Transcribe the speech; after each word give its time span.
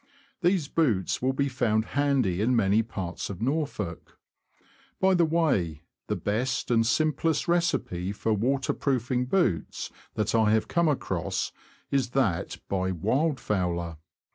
These 0.41 0.67
boots 0.67 1.21
will 1.21 1.31
be 1.33 1.47
found 1.47 1.85
handy 1.93 2.41
in 2.41 2.55
many 2.55 2.81
parts 2.81 3.29
of 3.29 3.39
Norfolk. 3.39 4.17
By 4.99 5.13
the 5.13 5.25
way, 5.25 5.83
the 6.07 6.15
best 6.15 6.71
and 6.71 6.83
simplest 6.87 7.47
recipe 7.47 8.11
for 8.11 8.33
waterproofing 8.33 9.27
boots 9.27 9.91
that 10.15 10.33
I 10.33 10.49
have 10.53 10.67
come 10.67 10.87
across 10.87 11.51
is 11.91 12.09
that 12.17 12.57
by 12.67 12.89
'^ 12.91 12.99
Wildfowler." 12.99 13.97